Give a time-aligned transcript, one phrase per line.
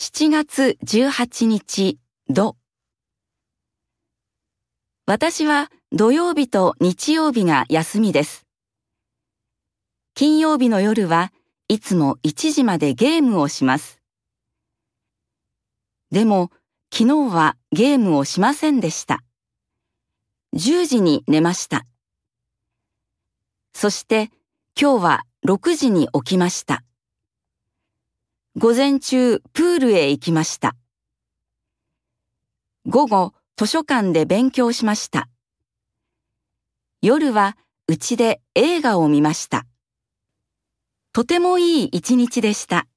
[0.00, 1.98] 7月18日、
[2.28, 2.56] 土。
[5.06, 8.46] 私は土曜日と日曜日が休みです。
[10.14, 11.32] 金曜日の夜は
[11.66, 14.00] いつも1時までゲームをします。
[16.12, 16.52] でも
[16.92, 19.24] 昨日はゲームをしませんでした。
[20.54, 21.86] 10時に寝ました。
[23.74, 24.30] そして
[24.80, 26.84] 今日は6時に起きました。
[28.60, 30.74] 午前中プールへ行きました。
[32.86, 35.28] 午後図書館で勉強しました。
[37.00, 39.64] 夜はうちで映画を見ました。
[41.12, 42.88] とてもいい一日でした。